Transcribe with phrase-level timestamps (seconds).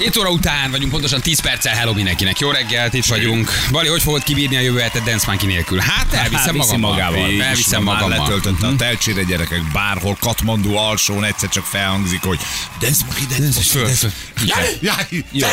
[0.00, 2.38] 7 óra után vagyunk, pontosan 10 perccel hello mindenkinek.
[2.38, 3.50] Jó reggelt, itt vagyunk.
[3.70, 5.78] Bali, hogy fogod kibírni a jövő hetet Dance Monkey nélkül?
[5.78, 6.90] Hát elviszem viszi magammal.
[6.90, 7.42] magával.
[7.42, 8.18] Elviszem Már magammal.
[8.18, 12.38] letöltötte a telcsére gyerekek, bárhol Katmandu alsón egyszer csak felhangzik, hogy
[12.80, 13.60] Dance Monkey, Dance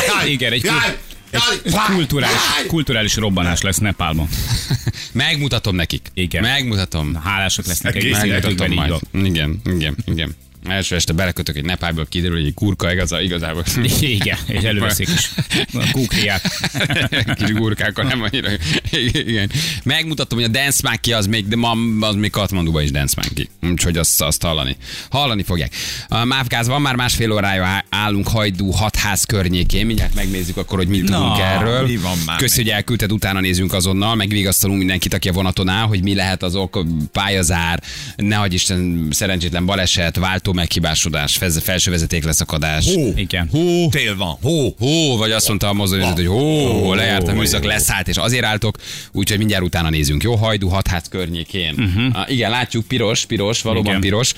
[0.08, 4.28] Monkey, igen, egy, egy, kulturális, kulturális robbanás lesz Nepálban.
[5.12, 6.06] Megmutatom nekik.
[6.14, 6.42] Igen.
[6.42, 7.14] Megmutatom.
[7.14, 9.00] Hálásak lesznek Egész életükben.
[9.12, 10.36] Igen, igen, igen.
[10.64, 13.64] Első este belekötök egy nepából, kiderül, hogy egy kurka igaza, igazából.
[14.00, 15.30] Igen, és előveszik is
[15.72, 16.42] a kúkriát.
[17.38, 18.48] Kis gurkákkal nem annyira.
[18.90, 19.50] Igen.
[19.84, 23.48] Megmutatom, hogy a Dance Monkey az még, de ma, az még Katmanduban is Dance Monkey.
[23.72, 24.76] Úgyhogy azt, azt hallani.
[25.10, 25.72] Hallani fogják.
[26.08, 29.86] A Mávgáz van már másfél órája állunk Hajdú hatház környékén.
[29.86, 31.86] Mindjárt megnézzük akkor, hogy mit Na, tudunk erről.
[31.86, 35.86] mi van már Köszi, hogy elküldted, utána nézünk azonnal, megvigasztalunk mindenkit, aki a vonaton áll,
[35.86, 37.82] hogy mi lehet az ok, pályazár,
[38.16, 42.84] nehogy Isten szerencsétlen baleset, váltó meghibásodás, fez- felső vezeték leszakadás.
[42.84, 43.48] Hó, Igen.
[43.52, 44.74] hó, tél van, hó.
[44.78, 48.76] Hó, vagy azt mondta a mozdonyvezető, hogy hó, lejárt a műszak, leszállt, és azért álltok,
[49.12, 50.22] úgyhogy mindjárt utána nézünk.
[50.22, 51.74] Jó, hajdú, hatház környékén.
[51.78, 52.30] Uh-huh.
[52.30, 54.00] Igen, látjuk, piros, piros, valóban Igen.
[54.00, 54.34] piros.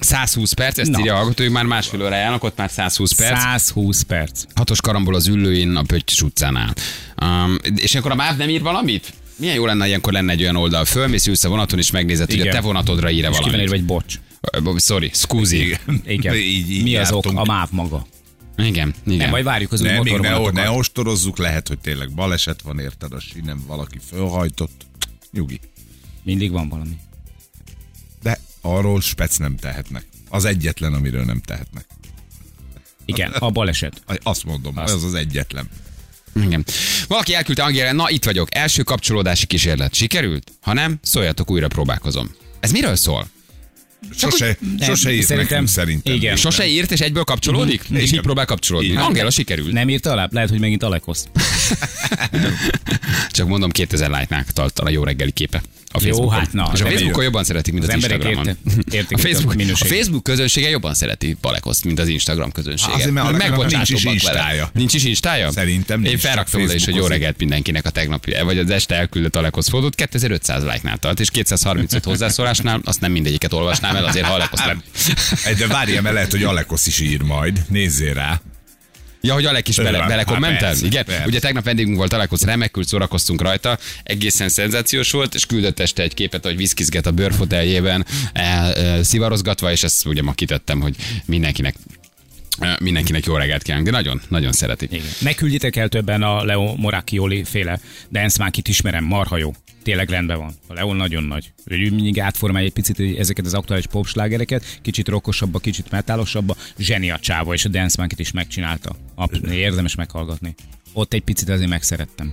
[0.00, 0.98] 120 perc, ezt Na.
[0.98, 3.40] írja a hallgatójuk, már másfél órájának, ott már 120 perc.
[3.40, 4.42] 120 perc.
[4.54, 6.74] Hatos karambol az üllőin a Pöttyös utcánál.
[7.22, 9.12] Um, és akkor a MÁV nem ír valamit?
[9.36, 10.84] Milyen jó lenne, ilyenkor lenne egy olyan oldal.
[10.84, 12.54] Fölmész, ülsz a vonaton, és megnézed, hogy a Igen.
[12.54, 13.60] te vonatodra ír-e valamit.
[13.60, 14.14] írva egy bocs.
[14.76, 15.76] Sorry, scusi.
[16.06, 16.34] Igen.
[16.34, 17.26] Így- így Mi az ok?
[17.34, 18.06] A MÁV maga.
[18.56, 19.16] Igen, igen.
[19.18, 22.78] Nem, majd várjuk az új Ne, még ne, ne ostorozzuk, lehet, hogy tényleg baleset van,
[22.78, 24.86] érted, a sinem valaki fölhajtott.
[25.30, 25.60] Nyugi.
[26.22, 26.96] Mindig van valami.
[28.22, 30.06] De arról spec nem tehetnek.
[30.28, 31.86] Az egyetlen, amiről nem tehetnek.
[33.04, 34.02] Igen, a baleset.
[34.22, 35.68] Azt mondom, az az egyetlen.
[36.34, 36.64] Igen.
[37.08, 39.94] Valaki elküldte Angéla, na itt vagyok, első kapcsolódási kísérlet.
[39.94, 40.52] Sikerült?
[40.60, 42.30] Ha nem, szóljatok, újra próbálkozom.
[42.60, 43.28] Ez miről szól?
[44.16, 46.14] Sose, sose írt szerintem- nekünk szerintem.
[46.14, 46.36] igen.
[46.36, 47.82] Sose írt, és egyből kapcsolódik?
[47.92, 48.22] És így Igen.
[48.22, 48.88] próbál kapcsolódni.
[48.88, 49.00] Igen.
[49.02, 49.72] Angéla sikerült.
[49.72, 50.28] Nem írta alá?
[50.30, 51.26] Lehet, hogy megint Alekosz.
[53.30, 55.62] Csak mondom, 2000 like-nál tartal a jó reggeli képe.
[55.92, 56.38] A Jó, Facebookon.
[56.38, 58.56] hát na, és a Facebookon jobban szeretik, mint az, az emberek Instagramon.
[58.74, 59.88] érte- értik, a, a Facebook, a minőség.
[59.92, 62.92] Facebook közönsége jobban szereti Balekoszt, mint az Instagram közönsége.
[62.94, 64.12] Azért, mert annak nincs is megbocsátóbbak.
[64.12, 64.70] Instája.
[64.72, 65.52] Nincs is instája?
[65.52, 68.94] Szerintem nincs, Én felraktam oda is, hogy jó reggelt mindenkinek a tegnapi, vagy az este
[68.94, 74.26] elküldött Alekosz fotót, 2500 like-nál tart, és 235 hozzászólásnál, azt nem mindegyiket olvasnám el, azért
[74.26, 74.82] ha Alekosz nem.
[75.58, 77.64] De várjál, mert lehet, hogy Alekosz is ír majd.
[77.68, 78.40] Nézzél rá.
[79.26, 80.58] Ja, hogy Alek is bele, Hát bele kommentel?
[80.68, 81.04] persze, Igen.
[81.04, 81.24] persze.
[81.26, 86.14] Ugye tegnap vendégünk volt Alekosz, remekül szórakoztunk rajta, egészen szenzációs volt, és küldött este egy
[86.14, 91.74] képet, hogy viszkizget a bőrfoteljében, el, el, szivarozgatva, és ezt ugye ma kitettem, hogy mindenkinek
[92.78, 94.88] mindenkinek jó reggelt kívánunk, de nagyon, nagyon szereti.
[94.90, 95.06] Igen.
[95.18, 97.80] Ne küldjitek el többen a Leo Moracchioli féle
[98.12, 99.54] Dance Monkey-t ismerem, marha jó.
[99.86, 100.54] Tényleg rendben van.
[100.66, 101.52] A Leo nagyon nagy.
[101.64, 106.56] Ő mindig átformálja egy picit ezeket az aktuális popslágereket, kicsit rokkosabba, kicsit metálosabba.
[106.78, 108.96] Zseni a csáva, és a Dance Monkey-t is megcsinálta.
[109.14, 110.54] Abszolút, érdemes meghallgatni.
[110.92, 112.32] Ott egy picit azért megszerettem.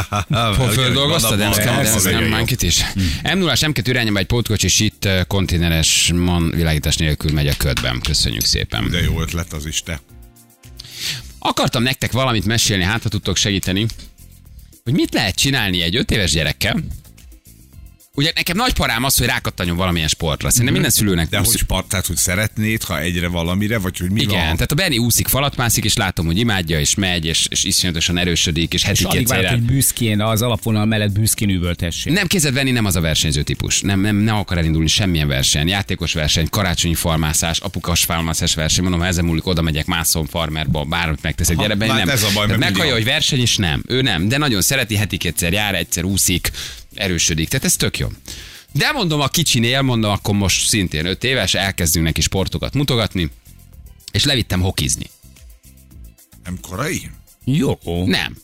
[0.72, 1.38] Földolgoztad?
[1.38, 2.28] Dance.
[2.28, 2.84] Monkey-t is?
[3.22, 8.00] m 0 M2 irányba egy pótkocsi sit eh, konténeres man világítás nélkül megy a ködben.
[8.00, 8.90] Köszönjük szépen.
[8.90, 10.00] De jó ötlet az is te.
[11.38, 13.86] Akartam nektek valamit mesélni, hát ha tudtok segíteni,
[14.84, 16.76] hogy mit lehet csinálni egy öt éves gyerekkel.
[18.14, 20.48] Ugye nekem nagy parám az, hogy rákattanjon valamilyen sportra.
[20.50, 24.20] Szerintem minden szülőnek De hogy spart, tehát, hogy szeretnéd, ha egyre valamire, vagy hogy mi
[24.20, 24.54] igen, van?
[24.54, 28.72] tehát a Benny úszik, falatmászik, és látom, hogy imádja, és megy, és, és iszonyatosan erősödik,
[28.74, 29.58] és És heti alig kétszer várt, jár.
[29.58, 32.12] hogy büszkén, az alapvonal mellett büszkén üvöltessék.
[32.12, 33.80] Nem kézed venni, nem az a versenyző típus.
[33.80, 35.68] Nem, nem, nem akar elindulni semmilyen verseny.
[35.68, 38.82] Játékos verseny, karácsonyi farmászás, apukas farmászás verseny.
[38.82, 41.56] Mondom, ha ezen múlik, oda megyek, mászom farmerba, bármit megteszek.
[41.56, 42.08] Gyere be, hát nem.
[42.08, 43.82] ez a baj, meghallja, hogy verseny is nem.
[43.86, 46.50] Ő nem, de nagyon szereti, heti kétszer jár, egyszer úszik,
[46.94, 47.48] erősödik.
[47.48, 48.08] Tehát ez tök jó.
[48.72, 53.30] De mondom, a kicsinél, mondom, akkor most szintén 5 éves, elkezdünk neki sportokat mutogatni,
[54.12, 55.06] és levittem hokizni.
[56.44, 57.10] Nem korai?
[57.44, 57.78] Jó.
[58.04, 58.36] Nem.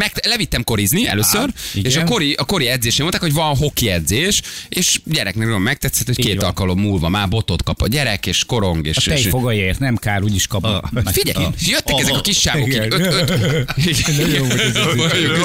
[0.00, 1.90] Meg levittem korizni először, igen.
[1.90, 6.06] és a kori, a kori edzésén mondták, hogy van hoki edzés, és gyereknek nagyon megtetszett,
[6.06, 6.44] hogy Így két van.
[6.44, 8.96] alkalom múlva már botot kap a gyerek, és korong, és...
[8.96, 10.90] A és tejfogaiért nem kár, úgyis kap.
[11.04, 12.68] Figyelj, és jöttek ezek a kis sávok,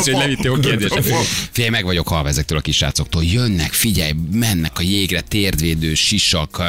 [0.06, 1.02] levittél hoki edzésre.
[1.52, 3.24] Figyelj, meg vagyok halva ezektől a kis srácoktól.
[3.24, 6.64] Jönnek, figyelj, mennek a jégre, térdvédő, sisak,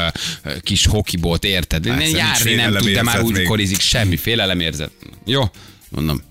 [0.61, 1.85] kis hokibolt, érted?
[1.85, 4.91] Járni nem tud, de már úgy korizik, semmi félelemérzet.
[5.25, 5.43] Jó,
[5.89, 6.23] mondom.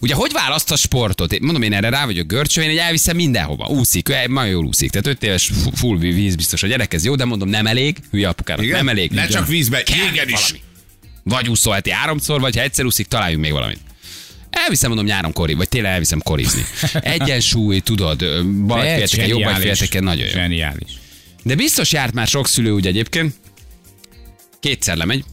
[0.00, 1.32] Ugye hogy választ a sportot?
[1.32, 3.66] Én Mondom, én erre rá vagyok görcső, én egy elviszem mindenhova.
[3.66, 4.90] Úszik, nagyon jól úszik.
[4.90, 7.96] Tehát 5 éves fu- full víz biztos a gyerek, ez jó, de mondom, nem elég.
[8.10, 9.10] Hülye apukának, nem elég.
[9.10, 10.34] Ne csak vízbe, jégen is.
[10.34, 10.60] valami.
[11.22, 13.78] Vagy úszolheti háromszor, vagy ha egyszer úszik, találjunk még valamit.
[14.50, 16.64] Elviszem, mondom, nyáron kori, vagy télen elviszem korizni.
[17.00, 18.24] Egyensúly, tudod,
[18.66, 19.78] bal egy félteke, jobb egy Zseniális.
[19.78, 20.30] félteke, nagyon jó.
[20.32, 20.92] Zseniális.
[21.42, 23.34] De biztos járt már sok szülő úgy egyébként,
[24.60, 25.24] kétszer lemegy,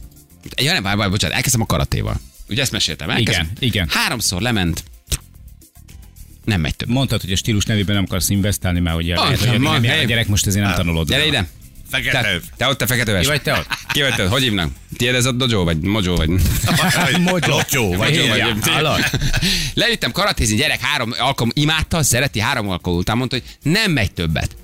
[0.62, 2.20] Ja, nem, várj, várj, bocsánat, elkezdtem a karatéval.
[2.48, 3.50] Ugye ezt meséltem, elkezdtem.
[3.54, 3.88] Igen, igen.
[3.90, 4.84] Háromszor lement,
[6.44, 6.88] nem megy több.
[6.88, 10.46] Mondtad, hogy a stílus nevében nem akarsz investálni, mert ugye lehet, hogy a gyerek, most
[10.46, 11.08] ezért nem tanulod.
[11.08, 11.48] Gyere ide!
[11.90, 13.22] Fekete Te, te ott a fekete öves.
[13.24, 13.66] Ki vagy te ott?
[13.92, 14.30] Ki vagy te ott?
[14.30, 14.70] Hogy hívnak?
[14.96, 16.28] Tiéd ez a dojo, vagy mojo, vagy...
[17.20, 17.46] Mojo.
[17.46, 18.52] Lotyó, vagy Mojo,
[18.82, 19.04] vagy.
[19.74, 24.56] Levittem karatézni, gyerek három alkalom imádta, szereti, három alkalom után mondta, hogy nem megy többet.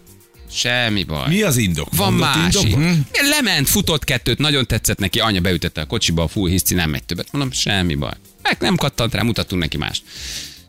[0.54, 1.28] Semmi baj.
[1.28, 1.88] Mi az indok?
[1.96, 2.62] Van Mondott másik.
[2.62, 2.84] indokot?
[2.84, 3.00] Hm?
[3.28, 7.04] Lement, futott kettőt, nagyon tetszett neki, anya beütette a kocsiba, a full hiszti, nem megy
[7.04, 7.28] többet.
[7.32, 8.12] Mondom, semmi baj.
[8.42, 10.02] Meg nem kattant rá, mutattunk neki mást.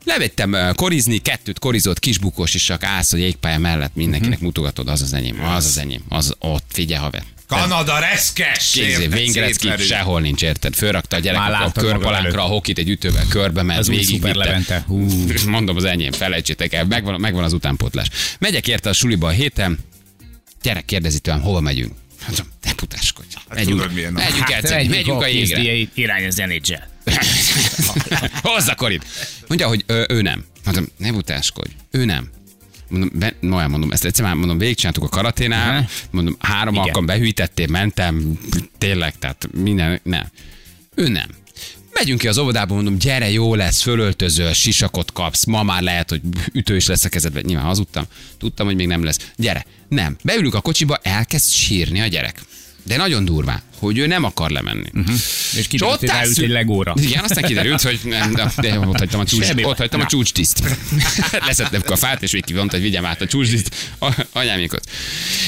[0.04, 5.14] Levettem korizni, kettőt korizott, kisbukós, és csak állsz a jégpálya mellett, mindenkinek mutogatod, az az
[5.14, 7.24] enyém, az az enyém, az ott, figyelj haver.
[7.48, 8.72] Kanada reszkes!
[8.72, 9.84] Kézé, Szétverő.
[9.84, 10.74] sehol nincs, érted?
[10.74, 14.36] Fölrakta a gyerek a körpalánkra a hokit egy ütővel körbe ment, Az új végig Szuper
[14.36, 14.84] Levente.
[14.88, 15.08] Hú.
[15.48, 18.08] Mondom az enyém, felejtsétek el, megvan, megvan az utánpótlás.
[18.40, 19.80] Megyek érte a suliba a héten,
[20.62, 21.94] gyerek kérdezi tőlem, hova megyünk?
[22.28, 23.28] Mondom, te putáskodj.
[23.50, 25.88] Megyünk, tudod, milyen megyünk, Hát, edzeni, megyünk a jégre.
[25.94, 26.84] Irány az NHL.
[28.42, 29.06] Hozza Korit.
[29.48, 30.46] Mondja, hogy ő, ő nem.
[30.64, 31.72] Mondom, ne butáskodj.
[31.92, 32.30] Ő nem.
[32.90, 35.88] Mondom, be, olyan mondom, ezt egyszer már mondom, végigcsináltuk a karaténál, Aha.
[36.12, 36.86] mondom, három Igen.
[36.86, 38.40] alkalom behűítettél, mentem,
[38.78, 40.28] tényleg, tehát minden, nem.
[40.96, 41.30] Ő nem.
[41.92, 46.22] Megyünk ki az óvodába, mondom, gyere, jó lesz, fölöltözöl, sisakot kapsz, ma már lehet, hogy
[46.52, 47.44] ütő is lesz a kezedben.
[47.46, 48.06] Nyilván hazudtam,
[48.38, 49.32] tudtam, hogy még nem lesz.
[49.36, 50.18] Gyere, nem.
[50.24, 52.42] Beülünk a kocsiba, elkezd sírni a gyerek.
[52.86, 54.90] De nagyon durvá, hogy ő nem akar lemenni.
[54.94, 55.16] Uh-huh.
[55.58, 56.94] És kiderült, hogy ráült egy legóra.
[57.02, 60.10] Igen, aztán kiderült, hogy nem, de, de ott hagytam a, csúcs, ott hagytam a Na.
[60.10, 60.62] csúcstiszt.
[61.48, 64.90] Leszettem a fát, és végig kivonta, hogy vigyem át a csúcstiszt a- anyámékot.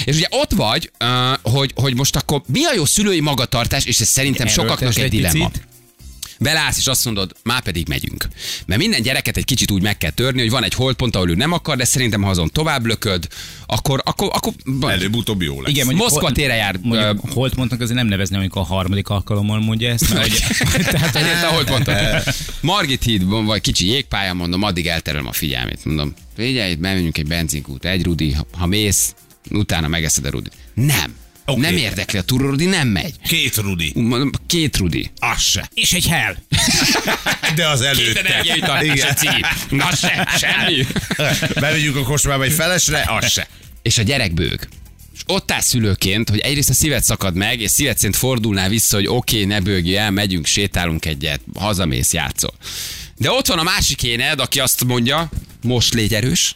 [0.05, 0.91] És ugye ott vagy,
[1.41, 5.13] hogy, hogy most akkor mi a jó szülői magatartás, és ez szerintem sokaknak Erőltesd egy
[5.13, 5.47] egy dilemma.
[5.49, 5.67] picit.
[6.39, 8.27] Belállsz, és azt mondod, már pedig megyünk.
[8.65, 11.35] Mert minden gyereket egy kicsit úgy meg kell törni, hogy van egy holdpont, ahol ő
[11.35, 13.27] nem akar, de szerintem ha azon tovább lököd,
[13.65, 14.53] akkor, akkor, akkor
[14.91, 15.71] Előbb-utóbb jó lesz.
[15.71, 16.79] Igen, mondjuk Moszkva tére jár.
[16.81, 20.43] Mondjuk, mondtak, azért nem nevezni, amikor a harmadik alkalommal mondja ezt, mert hogy,
[20.83, 22.23] tehát, hogy Elérte, ahogy mondtad.
[22.61, 25.85] Margit híd, vagy kicsi jégpálya, mondom, addig elterelem a figyelmét.
[25.85, 29.13] Mondom, figyelj, bemegyünk egy benzinkút, egy rudi, ha, ha mész,
[29.49, 30.53] utána megeszed a rudit.
[30.73, 31.15] Nem.
[31.49, 31.59] Oké.
[31.59, 33.13] Nem érdekli a turrudi, nem megy.
[33.27, 33.93] Két Rudi.
[34.47, 35.11] Két rudi.
[35.19, 35.69] Az se.
[35.73, 36.35] és egy hell.
[37.55, 38.19] De az Két előtte.
[38.19, 39.45] energiaital, és egy cigi.
[39.69, 40.85] Na se, semmi.
[41.59, 43.47] Bemegyünk a kocsmába egy felesre, az se.
[43.81, 44.67] És a gyerek bőg.
[45.13, 48.95] És ott áll szülőként, hogy egyrészt a szíved szakad meg, és szíved szerint fordulnál vissza,
[48.95, 52.53] hogy oké, okay, ne bőgj el, megyünk, sétálunk egyet, hazamész, játszol.
[53.17, 55.29] De ott van a másik éned, aki azt mondja,
[55.63, 56.55] most légy erős,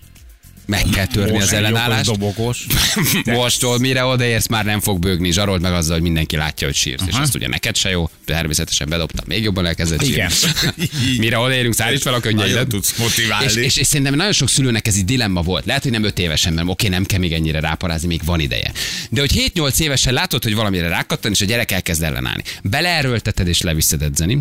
[0.71, 2.06] meg kell törni Most az ellenállást.
[2.06, 2.65] dobogos.
[3.25, 7.03] Mostól mire odaérsz, már nem fog bőgni, zsarold meg azzal, hogy mindenki látja, hogy sírsz.
[7.07, 10.29] És azt ugye neked se jó, természetesen bedobtam, még jobban elkezdett Igen.
[10.29, 10.89] sírni.
[11.23, 12.68] Mire odaérünk, szállíts fel a könnyeidet.
[12.68, 13.45] tudsz motiválni.
[13.45, 15.65] És, és, és szerintem nagyon sok szülőnek ez egy dilemma volt.
[15.65, 18.71] Lehet, hogy nem öt évesen, mert oké, nem kell még ennyire ráparázni, még van ideje.
[19.09, 22.44] De hogy 7-8 évesen látod, hogy valamire rákattan, és a gyerek elkezd ellenállni.
[22.63, 24.38] Beleerőlteted és leviszed edzeni,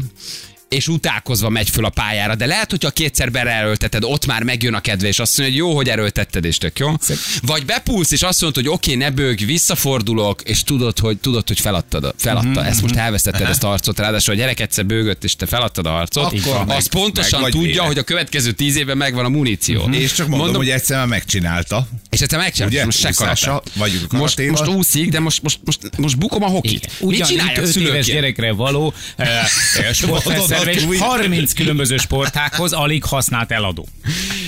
[0.71, 4.81] és utálkozva megy föl a pályára, de lehet, hogyha kétszer beleerőlteted, ott már megjön a
[4.81, 6.95] kedve, és azt mondja, hogy jó, hogy erőltetted, és tök jó.
[7.43, 11.61] Vagy bepulsz, és azt mondod, hogy oké, ne bőgj, visszafordulok, és tudod, hogy, tudod, hogy
[11.61, 12.49] feladtad, feladta.
[12.49, 15.87] Mhm, Ezt most elvesztetted ezt a harcot, ráadásul a gyerek egyszer bőgött, és te feladtad
[15.87, 17.85] a harcot, Akkor az meg- pontosan meg vagy tudja, véle.
[17.87, 19.89] hogy a következő tíz évben megvan a muníció.
[19.91, 21.89] És csak mondom, hogy egyszer már megcsinálta.
[22.11, 22.85] És egyszer megcsináltam, Ugye?
[22.85, 23.63] most se karate.
[23.77, 26.81] vagyunk a most, most úszik, de most, most, most, most bukom a hokit.
[26.81, 28.05] Mit Ugyan csináljak 5 éves szülőként?
[28.07, 28.95] gyerekre való
[30.87, 30.97] Új.
[30.97, 33.89] 30 különböző sportákhoz alig használt eladó.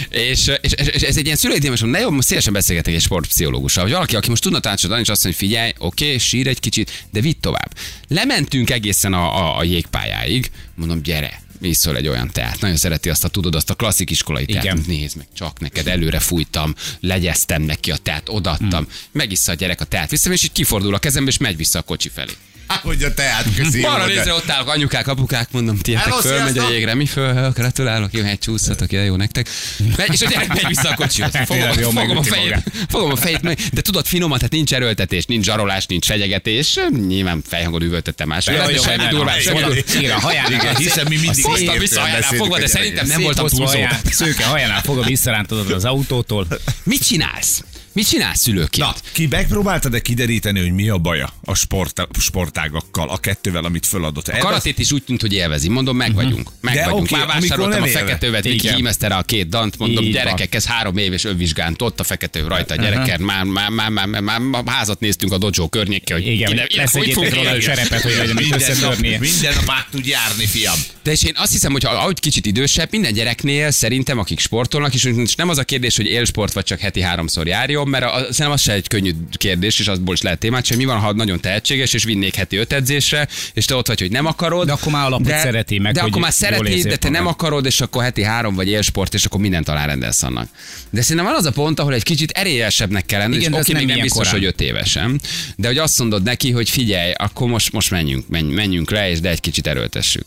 [0.08, 2.94] És, és, és, és, ez egy ilyen szülői téma, és ne jó, most szélesen beszélgetek
[2.94, 6.46] egy sportpszichológussal, hogy valaki, aki most tudna tanácsot és azt mondja, hogy figyelj, oké, sír
[6.46, 7.76] egy kicsit, de vidd tovább.
[8.08, 12.60] Lementünk egészen a, a, a jégpályáig, mondom, gyere, iszol egy olyan teát.
[12.60, 14.64] Nagyon szereti azt a, tudod, azt a klasszik iskolai teát.
[14.64, 14.84] Igen.
[14.86, 18.92] Nézd meg, csak neked előre fújtam, legyeztem neki a teát, odaadtam, mm.
[19.12, 21.82] megissza a gyerek a teát, vissza, és így kifordul a kezembe, és megy vissza a
[21.82, 22.32] kocsi felé.
[22.82, 23.82] Hogy a teát köszi.
[23.82, 28.24] Arra nézre ott állok, anyukák, apukák, mondom, tietek fölmegy a jégre, mi föl, gratulálok, jó,
[28.24, 29.48] hát csúszhatok, jó nektek.
[29.96, 31.30] Megy, és a gyerek megy vissza a kocsihoz.
[31.44, 35.44] Fogom, fogom, a fejét, fogom a fejét meg, de tudod, finoman, tehát nincs erőltetés, nincs
[35.44, 38.44] zsarolás, nincs fegyegetés, nyilván fejhangon üvöltöttem más.
[38.44, 40.52] Semmi durván, semmi durván.
[40.52, 43.78] Igen, hiszen mi mindig Hoztam vissza fogva, de szerintem nem voltam túlzó.
[44.10, 46.46] szőke hajánál fogod visszarántod az autótól.
[46.82, 47.62] Mit csinálsz?
[47.92, 48.86] Mit csinálsz szülőként?
[48.86, 54.28] Na, ki megpróbáltad-e kideríteni, hogy mi a baja a sport, sportágakkal, a kettővel, amit föladott?
[54.28, 55.68] A karatét is úgy tűnt, hogy élvezi.
[55.68, 56.50] Mondom, meg vagyunk.
[56.60, 57.02] Meg De vagyunk.
[57.02, 57.98] oké, Már vásároltam a nem élve.
[57.98, 58.74] fekete övet, Viki Igen.
[58.74, 62.38] hímezte rá a két dant, mondom, Így gyerekek, ez három éves övvizsgánt, ott a fekete
[62.40, 65.68] öv rajta a gyereken, már, már, már, már, már, már, már, házat néztünk a dojo
[65.68, 69.54] környékén, hogy Igen, ide, ide, hogy leszedjétek fog róla serepet, hogy legyen minden nap, minden
[69.54, 70.78] nap át tud járni, fiam.
[71.02, 75.34] De és én azt hiszem, hogy ahogy kicsit idősebb, minden gyereknél szerintem, akik sportolnak, és
[75.36, 78.18] nem az a kérdés, hogy élsport vagy csak heti háromszor jár jól, jobb, mert a,
[78.18, 81.12] szerintem az se egy könnyű kérdés, és azból is lehet témát, hogy mi van, ha
[81.12, 84.66] nagyon tehetséges, és vinnék heti öt edzésre, és te ott vagy, hogy nem akarod.
[84.66, 87.80] De akkor már alapot szereti meg, De akkor már szereti, de te nem akarod, és
[87.80, 90.48] akkor heti három vagy élsport, és akkor mindent alárendelsz annak.
[90.90, 93.60] De szerintem van az a pont, ahol egy kicsit erélyesebbnek kell lenni, Igen, és de
[93.60, 94.32] oké, még nem biztos, korán.
[94.32, 95.20] hogy öt évesen,
[95.56, 99.20] de hogy azt mondod neki, hogy figyelj, akkor most, most menjünk, menj, menjünk le, és
[99.20, 100.24] de egy kicsit erőltessük.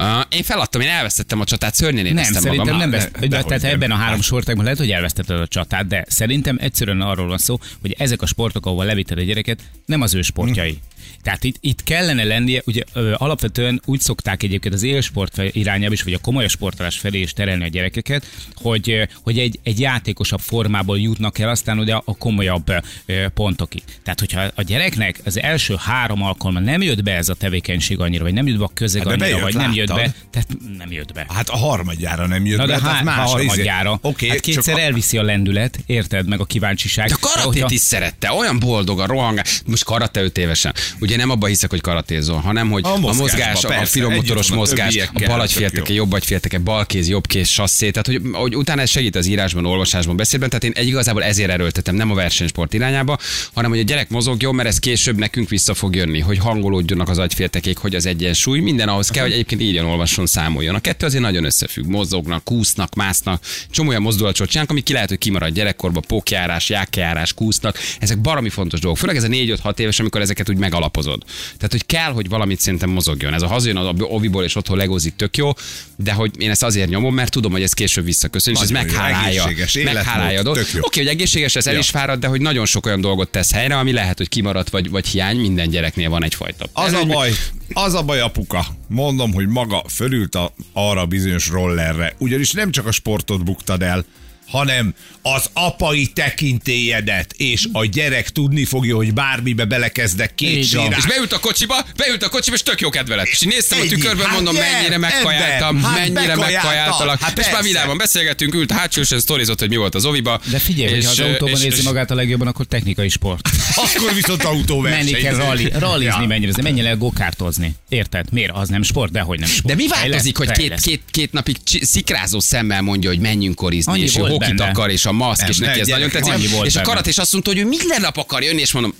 [0.00, 2.78] Uh, én feladtam, én elvesztettem a csatát, szörnyen Nem, éreztem szerintem magam.
[2.78, 3.72] nem vesz, de- de, dehogy tehát nem.
[3.72, 7.58] ebben a három sportágban lehet, hogy elvesztetted a csatát, de szerintem egyszerűen arról van szó,
[7.80, 10.78] hogy ezek a sportok, ahol levitted a gyereket, nem az ő sportjai.
[11.22, 16.02] Tehát itt, itt kellene lennie, ugye ö, alapvetően úgy szokták egyébként az élsport irányába is,
[16.02, 20.40] vagy a komoly sportolás felé is terelni a gyerekeket, hogy, ö, hogy egy, egy játékosabb
[20.40, 22.72] formából jutnak el aztán ugye a komolyabb
[23.06, 23.82] ö, pontokig.
[24.02, 28.22] Tehát, hogyha a gyereknek az első három alkalommal nem jött be ez a tevékenység annyira,
[28.22, 30.04] vagy nem jött be a közeg Hát annyira, bejött, vagy nem jött láttad?
[30.04, 30.48] be, tehát
[30.78, 31.26] nem jött be.
[31.28, 33.98] Hát a harmadjára nem jött Na be, de tehát há- más izé- harmadjára.
[34.02, 37.08] Oké, hát kétszer csak elviszi a lendület, érted meg a kíváncsiság.
[37.08, 39.62] De a karatét hogyha- is szerette, olyan boldog a rohangás.
[39.66, 40.74] Most karate öt évesen.
[41.00, 44.28] Ugye nem abban hiszek, hogy karatézol, hanem hogy A a, mozgásba, mozgás, a persze, filomotoros
[44.28, 47.90] együtt van a mozgás, a többiekkel, bal agyfélteke, jobb agyfélteke, bal kéz, jobb kéz, sasszé.
[47.90, 50.48] Tehát, hogy, hogy utána ez segít az írásban, olvasásban, beszélben.
[50.48, 53.18] Tehát én egy igazából ezért erőltetem, nem a versenysport irányába,
[53.54, 57.18] hanem hogy a gyerek mozogjon, mert ez később nekünk vissza fog jönni, hogy hangolódjanak az
[57.18, 58.60] agyféltekék, hogy az egyensúly.
[58.60, 60.74] Minden ahhoz kell, hogy egyébként írjon, olvasson, számoljon.
[60.74, 61.86] A kettő azért nagyon összefügg.
[61.86, 67.34] Mozognak, kúsznak, másznak, csomó olyan mozdulatot csinálnak, ami ki lehet, hogy kimarad gyerekkorba, pókjárás, jákjárás,
[67.34, 67.78] kúsznak.
[67.98, 68.98] Ezek baromi fontos dolgok.
[68.98, 71.22] Főleg ez a 4-5-6 éves, amikor ezeket úgy megalapozod.
[71.56, 73.34] Tehát, hogy kell, hogy valamit szerintem mozogjon.
[73.34, 75.50] Ez a hazajön az oviból és otthon legózik tök jó,
[75.96, 79.48] de hogy én ezt azért nyomom, mert tudom, hogy ez később visszaköszön, és ez meghálálja.
[79.84, 80.42] Meghálálja.
[80.80, 81.78] Oké, hogy egészséges, ez el Ja.
[81.78, 84.90] is fárad, de hogy nagyon sok olyan dolgot tesz helyre, ami lehet, hogy kimaradt, vagy,
[84.90, 86.66] vagy hiány, minden gyereknél van egyfajta.
[86.72, 87.32] Az Ez a baj,
[87.72, 88.66] az a baj, apuka.
[88.88, 92.14] Mondom, hogy maga fölült a, arra bizonyos rollerre.
[92.18, 94.04] Ugyanis nem csak a sportot buktad el,
[94.46, 100.98] hanem az apai tekintélyedet, és a gyerek tudni fogja, hogy bármibe belekezdek két sírás.
[100.98, 103.26] És beült a kocsiba, beült a kocsiba, és tök jó kedve lett.
[103.26, 103.90] És néztem a Ennyi.
[103.90, 107.20] tükörben, Hát mondom, gyere, mennyire megkajáltam, hát mennyire megkajáltalak.
[107.20, 107.68] Hát és már persze.
[107.68, 110.40] vidáman beszélgettünk, ült a hátsó, és sztorizott, hogy mi volt az oviba.
[110.50, 113.48] De figyelj, és, ha az autóban és- érzi és- magát a legjobban, akkor technikai sport.
[113.94, 115.10] Akkor viszont autóverseny.
[115.10, 116.26] Menni kell rally, rallizni, Ja.
[116.26, 117.74] mennyire, mennyire el gokártozni.
[117.88, 118.26] Érted?
[118.32, 118.52] Miért?
[118.54, 119.66] Az nem sport, de hogy nem sport.
[119.66, 123.92] De mi változik, hogy két, két, két napig csi- szikrázó szemmel mondja, hogy menjünk korizni,
[123.92, 124.70] Annyi és volt hokit benne.
[124.70, 126.64] akar, és a maszk, Nem, és neki ne, ez nagyon tetszik.
[126.64, 128.94] És a karat is azt mondta, hogy ő minden nap akar jönni, és mondom,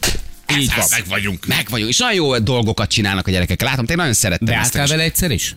[0.52, 0.86] Így így van.
[0.90, 1.46] Meg vagyunk.
[1.46, 1.90] Meg vagyunk.
[1.90, 3.62] És nagyon jó dolgokat csinálnak a gyerekek.
[3.62, 4.46] Látom, te nagyon szerettem.
[4.46, 5.56] Beálltál vele egyszer is?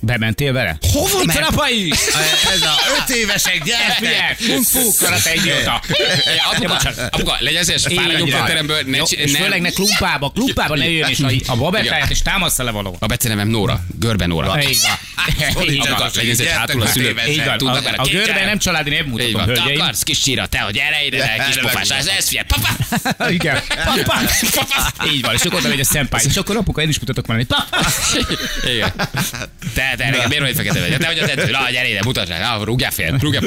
[0.00, 0.78] Bementél vele?
[0.92, 1.38] Hova Itt ment?
[1.38, 1.90] van apai!
[2.54, 4.38] Ez a öt évesek gyertek.
[4.46, 5.80] Kung fu, karate idióta.
[6.52, 10.76] Apuka, apuka, legyen szíves, fáradjunk a teremből, ne, Jó, és ne, főleg ne klumpába, klumpába
[10.76, 12.96] ne jöjjön, és a, a babettáját, és támassza le való.
[12.98, 14.62] A becenevem Nóra, Görbe Nóra.
[14.62, 14.96] Így van.
[16.14, 17.20] Legyen szíves, hátul a szülők.
[17.96, 19.44] A, görbe nem családi név Így mutatom, van.
[19.46, 19.80] Te hölgyeim.
[19.80, 22.68] akarsz, kis csíra, te, hogy gyere ide, kis pofás, ez, ez figyelj, papa!
[23.38, 23.60] Igen.
[23.84, 24.20] Papa.
[25.12, 26.22] Így van, és akkor oda megy a szempály.
[26.28, 27.46] És akkor apuka, én is mutatok valamit.
[27.46, 27.86] Papa.
[28.74, 28.92] Igen.
[29.74, 30.96] Te, te, nekem miért vagy fekete vagy?
[30.98, 33.42] Te vagy az edző, na, gyere ide, mutasd rá, na, rúgjál fél, rúgjál.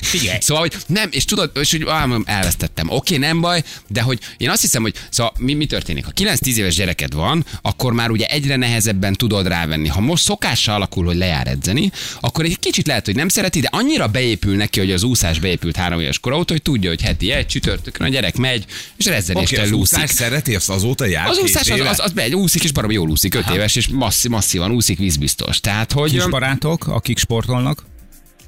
[0.00, 0.38] Figyelj.
[0.40, 2.90] Szóval, hogy nem, és tudod, és hogy á, elvesztettem.
[2.90, 6.04] Oké, nem baj, de hogy én azt hiszem, hogy szóval mi, mi történik?
[6.04, 9.88] Ha 9-10 éves gyereked van, akkor már ugye egyre nehezebben tudod rávenni.
[9.88, 11.90] Ha most szokással alakul, hogy lejár edzeni,
[12.20, 15.76] akkor egy kicsit lehet, hogy nem szereti, de annyira beépül neki, hogy az úszás beépült
[15.76, 18.64] három éves kor óta, hogy tudja, hogy heti egy csütörtökön a gyerek megy,
[18.96, 19.80] és rezzenéstől az úszik.
[19.80, 23.08] úszás szereti, azt azóta jár Az úszás az, az, az megy, úszik, és baromi jól
[23.08, 25.60] úszik, öt éves, és masszí, masszívan úszik, vízbiztos.
[25.60, 26.10] Tehát, hogy...
[26.10, 27.84] Kis barátok, akik sportolnak.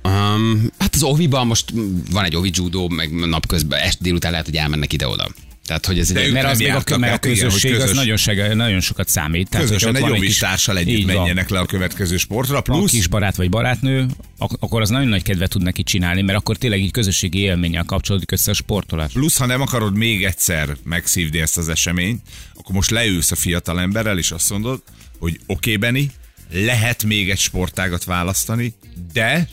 [0.04, 1.73] Um, hát az oviban most
[2.11, 5.28] van egy ovi judo, meg napközben, est délután lehet, hogy elmennek ide-oda.
[5.66, 6.32] Tehát, hogy ez De egy...
[6.32, 7.96] Mert az még a, mert a hát igen, közösség az közös.
[7.96, 9.49] nagyon, seg, nagyon sokat számít.
[9.49, 13.49] Tehát, Közösen egy kis- társal együtt menjenek le a következő sportra, plusz kis barát vagy
[13.49, 14.06] barátnő,
[14.38, 17.84] ak- akkor az nagyon nagy kedvet tud neki csinálni, mert akkor tényleg így közösségi élménnyel
[17.84, 19.12] kapcsolódik össze a sportolás.
[19.12, 22.20] Plusz, ha nem akarod még egyszer megszívni ezt az eseményt,
[22.54, 24.82] akkor most leülsz a fiatal emberrel, és azt mondod,
[25.18, 26.11] hogy oké, okay, Benni,
[26.50, 28.74] lehet még egy sportágat választani,
[29.12, 29.48] de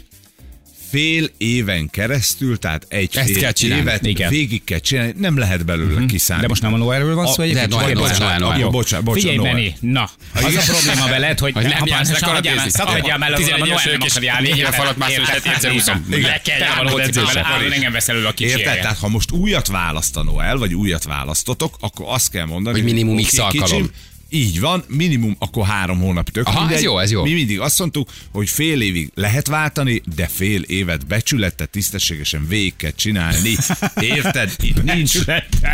[0.91, 3.81] fél éven keresztül, tehát egy Ezt fél kell csinálni.
[3.81, 4.29] évet Igen.
[4.29, 6.05] végig kell csinálni, nem lehet belőle uh-huh.
[6.05, 6.41] kiszállni.
[6.41, 7.69] De most nem a Noelről van szó A- egyébként?
[7.69, 8.19] Noel, bocsánat.
[8.19, 8.59] Noel, Noel, Jó.
[8.59, 8.71] Noel.
[8.71, 9.53] Bocsánat, bocsánat, Figyelj, Noel.
[9.53, 12.69] Benni, na, az a probléma veled, hogy nem jársz le karatézni.
[12.69, 14.49] Szakadjál már előle, a 11 Noel nem akar járni.
[14.49, 16.05] négyre falat mászol, és egyszer úszom.
[16.09, 17.45] Le kell való edzésre.
[17.71, 18.79] engem veszel elő a kicsi Érted?
[18.79, 23.23] Tehát ha most újat választanó el, vagy újat választotok, akkor azt kell mondani, Hogy minimum
[23.23, 23.89] X alkalom.
[24.33, 27.23] Így van, minimum akkor három hónap tök Aha, ez jó, ez jó.
[27.23, 32.75] Mi mindig azt mondtuk, hogy fél évig lehet váltani, de fél évet becsülettel, tisztességesen végig
[32.75, 33.55] kell csinálni.
[33.99, 34.55] Érted?
[34.61, 35.25] Itt nincs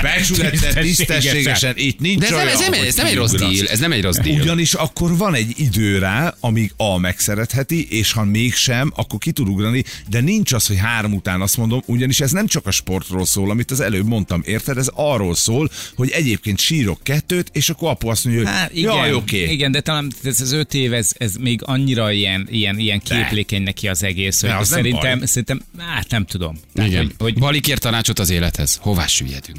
[0.01, 3.67] Becsülettel, tisztességesen, itt nincs De ez nem, olyan, ez nem, ez nem egy rossz deal,
[3.67, 4.41] ez nem egy rossz deal.
[4.41, 9.47] Ugyanis akkor van egy idő rá, amíg A megszeretheti, és ha mégsem, akkor ki tud
[9.47, 13.25] ugrani, de nincs az, hogy három után azt mondom, ugyanis ez nem csak a sportról
[13.25, 14.77] szól, amit az előbb mondtam, érted?
[14.77, 18.95] Ez arról szól, hogy egyébként sírok kettőt, és akkor apu azt mondja, hogy Hát igen,
[18.95, 19.43] jaj, oké.
[19.51, 23.61] igen, de talán ez az öt év, ez, ez még annyira ilyen, ilyen, ilyen képlékeny
[23.61, 25.27] neki az egész, hogy De az szerintem, baj.
[25.27, 26.59] szerintem, hát nem tudom.
[26.73, 27.01] Tehát, Igen.
[27.03, 28.77] Hogy, hogy Bali kér tanácsot az élethez.
[28.81, 29.57] Hová süllyedünk?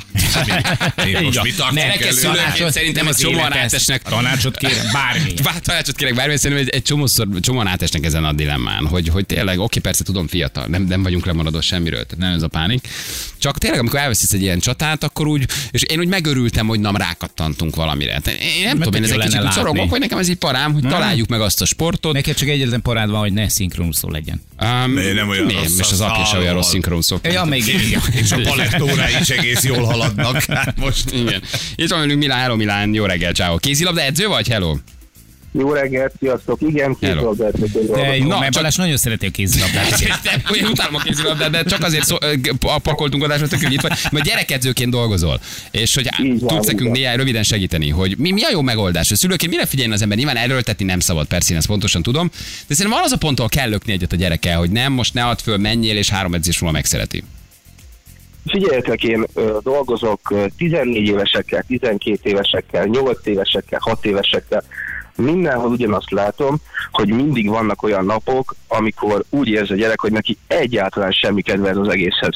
[1.06, 1.56] Én most szülőként
[2.20, 4.02] tanácsot- szerintem az csomóan átesnek.
[4.02, 5.32] Tanácsot kérek, bármi.
[5.44, 9.26] Bár tanácsot kérek bármi, szerintem egy, egy csomószor, csomóan átesnek ezen a dilemmán, hogy, hogy
[9.26, 12.88] tényleg, oké, persze tudom, fiatal, nem, nem vagyunk lemaradó semmiről, tehát nem ez a pánik.
[13.38, 16.96] Csak tényleg, amikor elveszítsz egy ilyen csatát, akkor úgy, és én úgy megörültem, hogy nem
[16.96, 18.20] rákattantunk valamire.
[18.20, 20.82] Tehát Én nem tudom, én ezek kicsit úgy szorongok, hogy nekem ez így parám, hogy
[20.82, 22.12] találjuk meg azt a sportot.
[22.12, 24.42] Neked csak egyetlen parád van, hogy ne szinkron szó legyen.
[24.62, 27.16] Um, Ne, nem olyan nem, rossz és az apja se olyan rossz szinkron szó.
[27.22, 27.64] Ja, még.
[28.12, 30.42] És a palettórái is egész jól haladnak.
[30.42, 31.42] Hát most Igen.
[31.74, 33.56] Itt van velünk Milán, hello Milán, jó reggel, ciao.
[33.56, 34.76] Kézilabda edző vagy, hello?
[35.52, 36.60] Jó reggelt, sziasztok!
[36.60, 37.34] Igen, jó,
[38.26, 40.00] Na, mert Balázs nagyon szereti a kézilabdát.
[40.60, 42.16] Én utálom a kézilabdát, de csak azért szó,
[42.60, 45.40] a pakoltunk adásra, tök itt vagy, mert gyerekedzőként dolgozol.
[45.70, 46.08] És hogy
[46.46, 49.10] tudsz nekünk néhány röviden segíteni, hogy mi, mi a jó megoldás?
[49.10, 50.18] A szülőként mire figyeljen az ember?
[50.18, 52.28] Nyilván erőltetni nem szabad, persze én ezt pontosan tudom,
[52.66, 55.14] de szerintem van az a pont, ahol kell lökni egyet a gyerekkel, hogy nem, most
[55.14, 57.24] ne add föl, menjél, és három edzés múlva megszereti.
[58.46, 59.26] Figyeljetek, én
[59.62, 64.64] dolgozok ö, 14 évesekkel, 12 évesekkel, 8 évesekkel, 6 évesekkel.
[65.22, 66.56] Mindenhol ugyanazt látom,
[66.90, 71.68] hogy mindig vannak olyan napok, amikor úgy érzi a gyerek, hogy neki egyáltalán semmi kedve
[71.68, 72.34] ez az egészhez.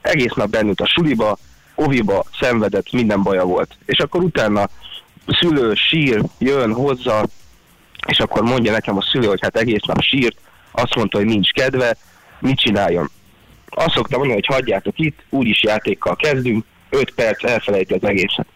[0.00, 1.38] Egész nap bennült a suliba,
[1.74, 3.76] oviba, szenvedett, minden baja volt.
[3.84, 4.68] És akkor utána
[5.26, 7.22] szülő sír, jön hozzá,
[8.06, 10.36] és akkor mondja nekem a szülő, hogy hát egész nap sírt,
[10.70, 11.96] azt mondta, hogy nincs kedve,
[12.38, 13.10] mit csináljon.
[13.68, 18.46] Azt szoktam mondani, hogy hagyjátok itt, úgyis játékkal kezdünk, 5 perc elfelejti az egészet.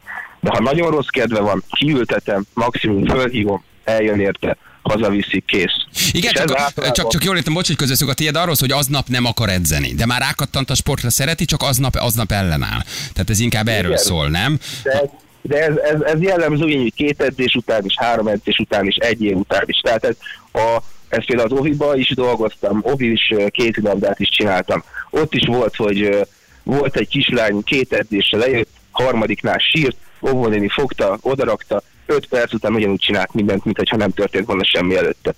[0.43, 5.73] De ha nagyon rossz kedve van, kiültetem, maximum fölhívom, eljön érte, hazaviszik, kész.
[6.13, 9.09] Igen, csak, általában- csak, csak jól értem, bocs, hogy közösszük a tiéd arról, hogy aznap
[9.09, 12.81] nem akar edzeni, de már rákattant a sportra, szereti, csak aznap, aznap ellenáll.
[13.13, 14.03] Tehát ez inkább erről Igen.
[14.03, 14.59] szól, nem?
[14.83, 15.11] De,
[15.43, 18.95] de ez, ez, ez jellemző így, hogy két edzés után is, három edzés után is,
[18.95, 19.79] egy év után is.
[19.79, 20.17] Tehát ez,
[20.53, 24.85] a, ez például az Oviba is dolgoztam, Ovi is ö, kézilabdát is csináltam.
[25.11, 26.27] Ott is volt, hogy
[26.63, 33.01] volt egy kislány, két edzésre lejött, harmadiknál sírt, óvónéni fogta, odarakta, öt perc után ugyanúgy
[33.01, 35.35] csinált mindent, mintha nem történt volna semmi előtte.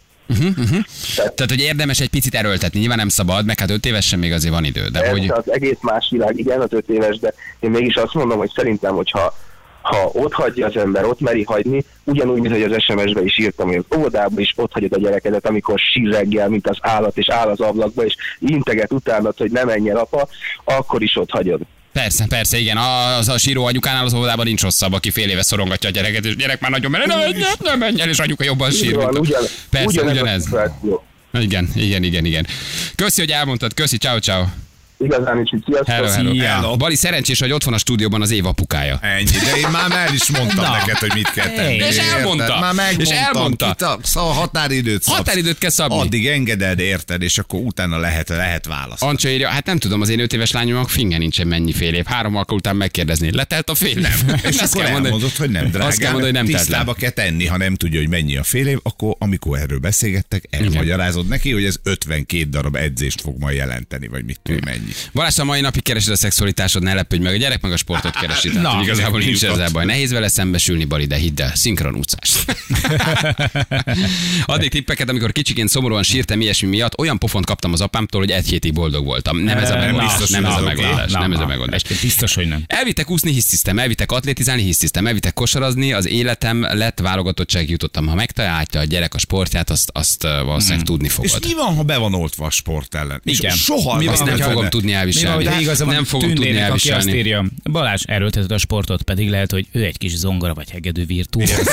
[1.17, 4.55] Tehát, hogy érdemes egy picit erőltetni, nyilván nem szabad, meg hát öt évesen még azért
[4.55, 5.31] van idő, de Ez hogy...
[5.31, 8.95] az egész más világ, igen, az öt éves, de én mégis azt mondom, hogy szerintem,
[8.95, 9.35] hogyha
[9.83, 13.67] ha ott hagyja az ember, ott meri hagyni, ugyanúgy, mint hogy az SMS-be is írtam,
[13.67, 17.29] hogy az óvodában is ott hagyod a gyerekedet, amikor sír reggel, mint az állat, és
[17.29, 20.29] áll az ablakba, és integet utánad, hogy ne menjen apa,
[20.65, 21.61] akkor is ott hagyod.
[21.95, 25.89] Persze, persze, igen, az a síró anyukánál az óvodában nincs rosszabb, aki fél éve szorongatja
[25.89, 28.71] a gyereket, és a gyerek már nagyon menjen, nem menjen, nem menjen, és anyuka jobban
[28.71, 28.95] sír.
[28.95, 30.47] van, ugyan, Persze, ugyanez.
[30.47, 30.71] ugyanez.
[31.33, 32.47] Igen, igen, igen, igen.
[32.95, 34.45] Köszi, hogy elmondtad, köszi, ciao, ciao.
[35.05, 35.89] Igazán is, hogy sziasztok!
[35.95, 36.33] Hello, hello.
[36.33, 36.45] Szia.
[36.49, 36.77] hello.
[36.77, 38.99] Bali szerencsés, hogy ott van a stúdióban az év apukája.
[39.03, 40.71] Ennyi, de én már el is mondtam Na.
[40.71, 41.75] neked, hogy mit kell tenni.
[41.75, 42.59] És elmondta.
[42.61, 43.17] Már megmondtam.
[43.17, 43.69] És elmondta.
[43.73, 45.17] Itt a, szóval határidőt szabsz.
[45.17, 45.99] Határidőt kell szabni.
[46.01, 49.11] Addig engeded, érted, és akkor utána lehet, lehet választani.
[49.11, 52.05] Ancsa írja, hát nem tudom, az én öt éves lányomnak finge nincsen mennyi fél év.
[52.05, 53.33] Három alkalom után megkérdezni.
[53.33, 54.05] Letelt a fél év?
[54.49, 55.05] És Azt akkor kell mondani.
[55.05, 55.87] elmondod, hogy nem drága.
[55.87, 56.57] Azt kell mondani, hogy nem.
[56.59, 60.45] Tisztába kell tenni, ha nem tudja, hogy mennyi a fél év, akkor amikor erről beszélgettek,
[60.51, 64.93] elmagyarázod neki, hogy ez 52 darab edzést fog majd jelenteni, vagy mit tudom, mennyi.
[65.13, 68.19] Balázs, a mai napig keresed a szexualitásod, ne lepődj meg, a gyerek meg a sportot
[68.19, 68.49] keresi.
[68.49, 69.85] Tehát, Na, igazából nincs ezzel baj.
[69.85, 72.31] Nehéz vele szembesülni, Bali, de hidd el, szinkron utcás.
[74.47, 78.47] Addig tippeket, amikor kicsiként szomorúan sírtam ilyesmi miatt, olyan pofont kaptam az apámtól, hogy egy
[78.47, 79.39] hétig boldog voltam.
[79.39, 80.29] Nem ez a megoldás.
[80.29, 81.13] Nem ez a megoldás.
[81.13, 81.83] Nem ez a megoldás.
[82.03, 82.63] Biztos, hogy nem.
[82.67, 88.07] Elvittek úszni, hisztisztem, elvittek atlétizálni, hisztisztem, elvittek kosarazni, az életem lett válogatottság jutottam.
[88.07, 91.47] Ha megtalálta a gyerek a sportját, azt, azt valószínűleg tudni És fogod.
[91.47, 93.21] mi van, ha be van oltva a sport ellen?
[93.25, 93.57] És Igen.
[93.57, 95.45] soha Mi nem fogom tudni Mi van, elviselni.
[95.45, 97.19] hogy igaza van Nem fogom tudni Tündérnek, aki azt elviselni.
[97.19, 101.51] írja, Balázs erőlteted a sportot, pedig lehet, hogy ő egy kis zongora vagy hegedű virtuóz.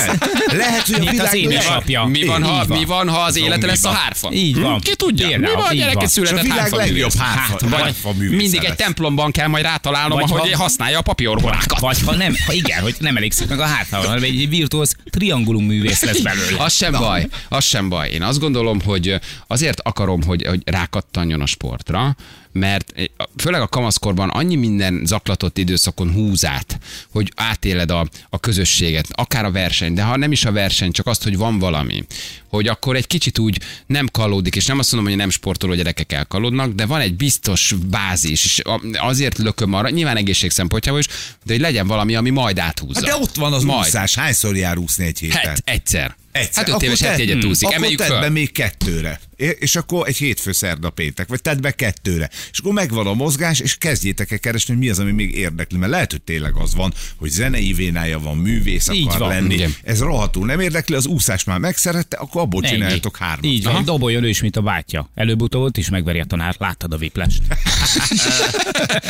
[0.52, 2.04] Lehet, hogy a Mint az világ édesapja.
[2.06, 4.32] Mi van, ha, mi van, ha az élete lesz a hárfa?
[4.34, 4.80] Így van.
[4.80, 5.28] Ki tudja?
[5.40, 6.08] Mi van, a így gyereke van.
[6.08, 11.02] született világ hárfa legjobb hárfa- Hát, mindig egy templomban kell majd rátalálnom, ha- használja a
[11.02, 11.80] papírorgonákat.
[11.80, 15.64] Vagy ha nem, ha igen, hogy nem elégszik meg a hátával, hanem egy virtuóz triangulum
[15.66, 16.64] művész lesz belőle.
[16.64, 18.10] Az sem baj, az sem baj.
[18.10, 19.16] Én azt gondolom, hogy
[19.48, 22.16] azért akarom, hogy, hogy rákattanjon a sportra,
[22.52, 22.94] mert
[23.38, 26.80] főleg a kamaszkorban annyi minden zaklatott időszakon húz át,
[27.12, 31.08] hogy átéled a, a közösséget, akár a verseny, de ha nem is a verseny, csak
[31.08, 32.06] azt, hogy van valami,
[32.48, 36.12] hogy akkor egy kicsit úgy nem kalódik, és nem azt mondom, hogy nem sportoló gyerekek
[36.12, 38.62] elkalódnak, de van egy biztos bázis, és
[38.94, 41.08] azért lököm arra, nyilván egészség szempontjából is,
[41.44, 43.00] de hogy legyen valami, ami majd áthúzza.
[43.00, 43.88] Hát de ott van az majd.
[43.88, 44.16] úszás.
[44.16, 45.46] Hányszor jár úszni egy héten?
[45.46, 46.16] Hát, egyszer.
[46.32, 46.66] Egyszer.
[46.66, 47.64] Hát öt éves heti egyet úszik.
[47.64, 48.30] Akkor Emeljük tedd be föl.
[48.30, 49.20] még kettőre.
[49.60, 52.30] És akkor egy hétfő szerda péntek, vagy tedd be kettőre.
[52.52, 55.78] És akkor megvan a mozgás, és kezdjétek el keresni, hogy mi az, ami még érdekli.
[55.78, 59.54] Mert lehet, hogy tényleg az van, hogy zenei vénája van, művész Így akar van, lenni.
[59.54, 59.76] igen.
[59.84, 62.74] Ez rohadtul nem érdekli, az úszás már megszerette, akkor abból Ennyi.
[62.74, 63.46] csináljatok hármat.
[63.46, 63.84] Így van, Aha.
[63.84, 65.10] doboljon ő is, mint a bátyja.
[65.16, 67.42] Előbb-utóbb ott is megveri a tanár, láttad a viplest.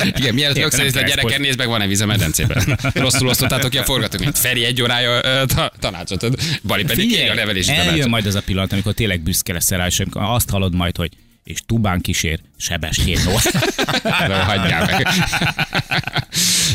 [0.18, 2.80] Igen, mielőtt rögzítesz a gyereken, nézd meg, van-e víz a medencében.
[2.94, 4.38] Rosszul osztottátok ki a forgatókönyvet.
[4.38, 5.22] Feri egy órája
[5.80, 6.28] tanácsot
[6.64, 8.10] Bali pedig Figyelj, a nevelési eljön tanácsot.
[8.10, 11.12] majd az a pillanat, amikor tényleg büszke leszel rá, és amikor azt hallod majd, hogy
[11.44, 13.20] és tubán kísér Sebestyén
[14.22, 15.08] Erről hagyjál meg.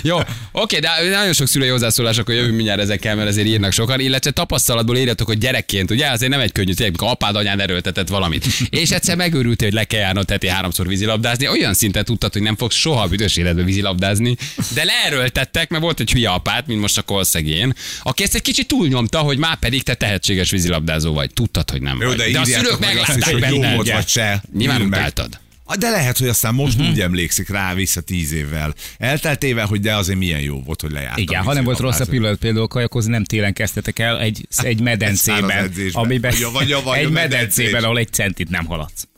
[0.02, 0.18] Jó,
[0.52, 4.30] oké, de nagyon sok szülői hozzászólás, akkor jövünk mindjárt ezekkel, mert ezért írnak sokan, illetve
[4.30, 8.46] tapasztalatból írjatok, hogy gyerekként, ugye azért nem egy könnyű, tényleg, amikor apád anyád erőltetett valamit.
[8.70, 12.56] És egyszer megőrültél, hogy le kell járnod heti háromszor vízilabdázni, olyan szinten tudtad, hogy nem
[12.56, 14.36] fogsz soha a büdös életben vízilabdázni,
[14.74, 18.66] de leerőltettek, mert volt egy hülye apát, mint most a kolszegén, aki ezt egy kicsit
[18.66, 21.32] túlnyomta, hogy már pedig te tehetséges vízilabdázó vagy.
[21.32, 22.16] Tudtad, hogy nem Jó, vagy.
[22.16, 23.74] de, de a szülők meglátták hogy jó benned.
[23.74, 24.42] volt, vagy se.
[24.52, 25.38] Nyilván utáltad.
[25.68, 26.88] Ah, De lehet, hogy aztán most Mhm.
[26.90, 28.74] úgy emlékszik rá vissza tíz évvel.
[28.98, 31.22] Elteltével, hogy de azért milyen jó volt, hogy lejártam.
[31.22, 34.80] Igen, ha nem volt rossz a pillanat, például kajakozni nem télen kezdtetek el egy, egy
[34.90, 39.08] medencében, amiben, vagy vagy a egy medencében, ahol egy centit nem haladsz.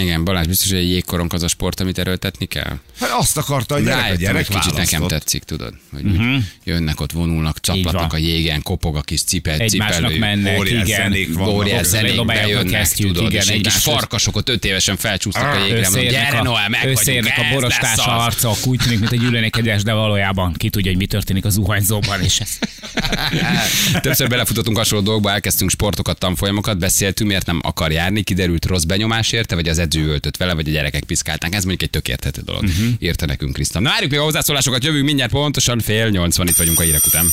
[0.00, 2.78] Igen, Balázs, biztos, hogy egy jégkorong az a sport, amit erőltetni kell.
[3.00, 6.42] Hát azt akarta a gyerek, a gyerek hogy kicsit nekem tetszik, tudod, hogy uh-huh.
[6.64, 10.18] jönnek ott, vonulnak, csaplatnak a jégen, kopog a kis cipet, Egymásnak cipelő.
[10.18, 11.02] mennek, óriás igen.
[11.02, 11.54] zenék vannak.
[11.54, 15.88] Óriás zenék bejönnek, tudod, igen, és egy kis farkasok ott öt évesen felcsúsztak a jégre,
[15.90, 18.04] mondom, gyere a, Noel, meg vagyunk, összeérnek a borostás az.
[18.06, 21.50] arcok, úgy tűnik, mint egy ülőnek egyes, de valójában ki tudja, hogy mi történik a
[21.50, 22.58] zuhanyzóban, és ez
[24.02, 29.32] Többször belefutottunk hasonló dolgokba, elkezdtünk sportokat, tanfolyamokat, beszéltünk, miért nem akar járni, kiderült rossz benyomás
[29.32, 31.54] érte, vagy az edző öltött vele, vagy a gyerekek piszkálták.
[31.54, 32.62] Ez mondjuk egy tök érthető dolog.
[32.62, 32.86] Uh-huh.
[32.98, 33.82] Írta nekünk Krisztán.
[33.82, 37.26] Na, várjuk még a hozzászólásokat, jövünk mindjárt pontosan fél 80 itt vagyunk a hírek után.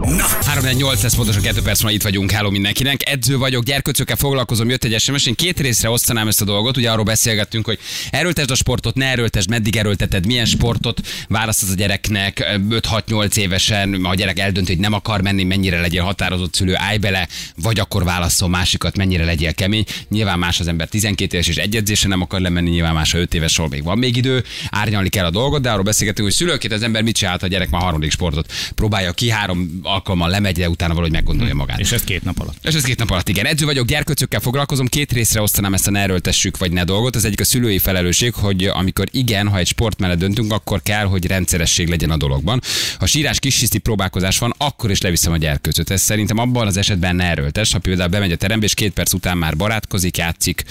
[0.00, 3.08] Na, 3 8 lesz pontosan 2 perc van itt vagyunk, hello mindenkinek.
[3.08, 6.90] Edző vagyok, gyerkőcökkel foglalkozom, jött egy SMS, én két részre osztanám ezt a dolgot, ugye
[6.90, 7.78] arról beszélgettünk, hogy
[8.10, 14.14] erőltesd a sportot, ne erőltesd, meddig erőlteted, milyen sportot választasz a gyereknek 5-6-8 évesen, a
[14.14, 18.48] gyerek eldönti, hogy nem akar menni, mennyire legyél határozott szülő, állj bele, vagy akkor válasszol
[18.48, 19.84] másikat, mennyire legyél kemény.
[20.08, 23.18] Nyilván más az ember 12 éves és egy edzésre nem akar lemenni, nyilván más a
[23.18, 26.36] 5 éves, hol még van még idő, árnyalni kell a dolgot, de arról beszélgetünk, hogy
[26.36, 30.30] szülőként az ember mit csinál, ha a gyerek már harmadik sportot próbálja ki, három alkalommal
[30.30, 31.78] lemegy, de utána valahogy meggondolja magát.
[31.80, 32.56] és ez két nap alatt.
[32.62, 33.46] És ez két nap alatt, igen.
[33.46, 37.16] Edző vagyok, gyerkőcökkel foglalkozom, két részre osztanám ezt a ne erőltessük vagy ne dolgot.
[37.16, 41.04] Az egyik a szülői felelősség, hogy amikor igen, ha egy sport mellett döntünk, akkor kell,
[41.04, 42.60] hogy rendszeresség legyen a dologban.
[42.98, 45.90] Ha sírás, kisiszti próbálkozás van, akkor is leviszem a gyerkőcöt.
[45.90, 47.72] Ez szerintem abban az esetben ne erőltes.
[47.72, 50.64] Ha például bemegy a terembe, és két perc után már barátkozik, játszik,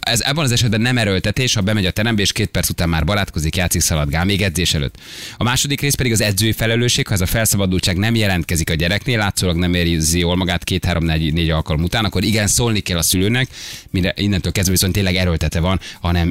[0.00, 3.04] ez ebben az esetben nem erőltetés, ha bemegy a terembe, és két perc után már
[3.04, 4.94] barátkozik, játszik, szaladgál, még edzés előtt.
[5.36, 9.18] A második rész pedig az edzői felelősség, ha ez a felszabadultság nem jelentkezik a gyereknél,
[9.18, 13.48] látszólag nem érzi jól magát két-három-négy alkalom után, akkor igen, szólni kell a szülőnek,
[13.90, 15.80] mire innentől kezdve viszont tényleg erőltete van,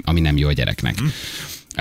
[0.02, 0.96] ami nem jó a gyereknek.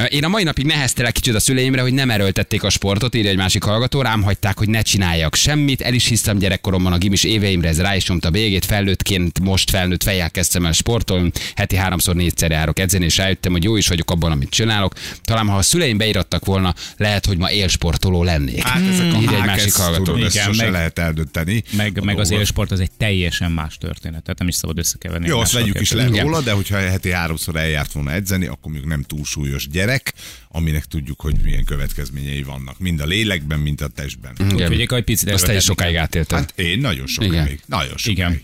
[0.09, 3.37] Én a mai napig neheztelek kicsit a szüleimre, hogy nem erőltették a sportot, írja egy
[3.37, 5.81] másik hallgató, rám hagyták, hogy ne csináljak semmit.
[5.81, 8.65] El is hiszem gyerekkoromban a gimis éveimre, ez rá is nyomta a végét.
[8.65, 11.31] Felnőttként, most felnőtt fejjel kezdtem el sportolni.
[11.55, 14.95] Heti háromszor, négyszer járok edzeni, és rájöttem, hogy jó is vagyok abban, amit csinálok.
[15.25, 18.63] Talán ha a szüleim beirattak volna, lehet, hogy ma élsportoló lennék.
[18.63, 20.17] Hát ezek a Írja egy másik hallgató.
[20.17, 21.63] Igen, sose meg- lehet eldönteni.
[21.77, 25.27] Meg, meg az élsport az egy teljesen más történet, tehát nem is szabad összekeverni.
[25.27, 28.85] Jó, azt vegyük is le róla, de hogyha heti háromszor eljárt volna edzeni, akkor még
[28.85, 30.13] nem túl súlyos gyerek,
[30.49, 32.79] aminek tudjuk, hogy milyen következményei vannak.
[32.79, 34.33] Mind a lélekben, mind a testben.
[34.39, 34.73] Igen.
[34.73, 36.39] Úgyhogy egy picit Azt te is sokáig átélted.
[36.39, 37.45] Hát én nagyon sok Igen.
[37.45, 37.61] még.
[37.67, 38.41] Nagyon sok Igen.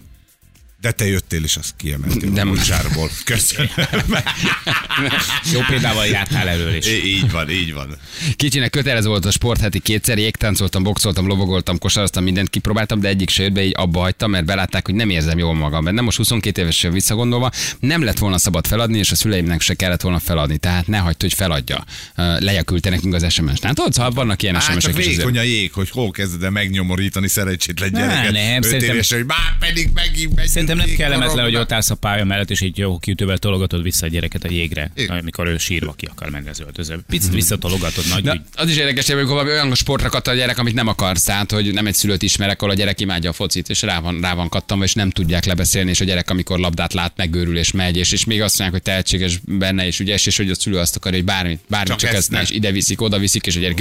[0.87, 2.49] De te jöttél, és azt kiemeltél Nem.
[2.49, 3.11] a mocsárból.
[3.25, 3.69] Köszönöm.
[5.53, 6.87] Jó példával jártál elől is.
[6.87, 7.97] Így van, így van.
[8.37, 13.31] Kicsinek kötelező volt a sport heti kétszer, jégtáncoltam, boxoltam, lovagoltam, kosaroztam, mindent kipróbáltam, de egyik
[13.31, 15.83] se jött be, így abba hagytam, mert belátták, hogy nem érzem jól magam.
[15.85, 19.75] Mert nem most 22 évesen visszagondolva, nem lett volna szabad feladni, és a szüleimnek se
[19.75, 20.57] kellett volna feladni.
[20.59, 21.85] Tehát ne hagyd, hogy feladja.
[22.15, 23.65] Leja küldte nekünk az SMS-t.
[23.65, 26.51] Hát tudod, ha vannak ilyen Hát csak SMS-ek vékony a jég, hogy hol kezded el
[26.51, 28.33] megnyomorítani szerencsétlen Nem, gyereket.
[28.33, 31.95] nem, Öt szerintem- hogy már pedig megint, megint Szerintem nem, kellemetlen, hogy ott állsz a
[31.95, 35.19] pálya mellett, és így jó kiütővel tologatod vissza a gyereket a jégre, Igen.
[35.19, 36.99] amikor ő sírva ki akar menni az öltöző.
[37.09, 40.75] Picit visszatologatod, nagy Na, az is érdekes, hogy valami olyan sportra katta a gyerek, amit
[40.75, 43.83] nem akarsz, tehát, hogy nem egy szülőt ismerek, ahol a gyerek imádja a focit, és
[43.83, 47.13] rá van, rá van kattanva, és nem tudják lebeszélni, és a gyerek, amikor labdát lát,
[47.17, 50.51] megőrül és megy, és, és még azt mondják, hogy tehetséges benne, és ügyes, és hogy
[50.51, 53.01] a szülő azt akarja, hogy bármit, bármit Csak csak, ezt ezt ne, és ide viszik,
[53.01, 53.79] oda viszik, és a gyerek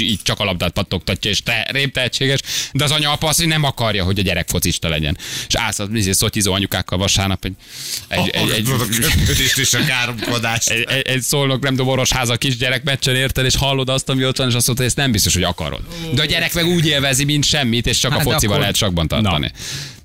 [0.00, 2.40] így csak a labdát pattogtatja, és te, rém tehetséges,
[2.72, 5.16] de az anya apa azt, hogy nem akarja, hogy a gyerek focista legyen.
[5.48, 7.54] És állsz az izé, szotyizó anyukákkal vasárnap, egy,
[8.08, 10.70] egy, egy, egy, a és a káromkodást.
[10.70, 14.36] egy, egy, egy szólnok, nem tudom, orosháza kisgyerek meccsen érted, és hallod azt, ami ott
[14.36, 15.80] van, és azt mondta, hogy ezt nem biztos, hogy akarod.
[16.14, 18.76] De a gyerek meg úgy élvezi, mint semmit, és csak Hát a focival akkor- lehet
[18.76, 19.52] sakban tartani.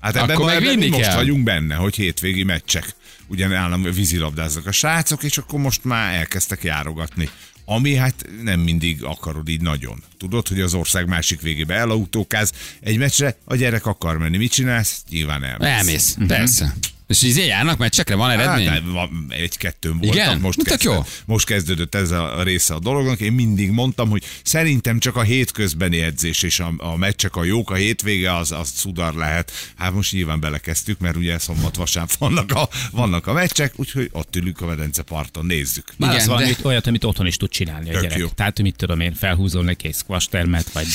[0.00, 1.14] Hát ebben, Akkor meg vinni most kell.
[1.14, 2.94] vagyunk benne, hogy hétvégi meccsek.
[3.26, 7.28] Ugyan állam vízilabdáznak a srácok, és akkor most már elkezdtek járogatni.
[7.64, 10.02] Ami hát nem mindig akarod így nagyon.
[10.18, 14.36] Tudod, hogy az ország másik végébe elautókáz egy meccsre, a gyerek akar menni.
[14.36, 15.04] Mit csinálsz?
[15.10, 15.68] Nyilván elmész.
[15.68, 16.74] Elmész, persze.
[17.06, 18.68] És így járnak meccsekre, van eredmény?
[18.68, 20.38] Hát, van- egy-kettőn voltam, Igen?
[20.40, 21.04] most, Tök kezdtem, jó.
[21.26, 23.20] most kezdődött ez a része a dolognak.
[23.20, 27.70] Én mindig mondtam, hogy szerintem csak a hétközbeni edzés és a, a meccsek a jók,
[27.70, 29.52] a hétvége az, az cudar lehet.
[29.76, 34.36] Hát most nyilván belekezdtük, mert ugye szombat vasárnap vannak a, vannak a meccsek, úgyhogy ott
[34.36, 35.84] ülünk a medence parton, nézzük.
[35.96, 38.18] Válasz Igen, valamit, de- olyat, amit otthon is tud csinálni a Tök gyerek.
[38.18, 38.26] jó.
[38.28, 40.86] Tehát, mit tudom én, felhúzol neki egy squash termet, vagy...